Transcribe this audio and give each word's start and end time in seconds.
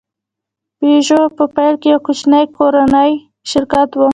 پيژو 0.79 1.21
په 1.37 1.43
پیل 1.55 1.75
کې 1.81 1.87
یو 1.93 1.99
کوچنی 2.05 2.43
کورنی 2.55 3.11
شرکت 3.51 3.89
و. 3.95 4.01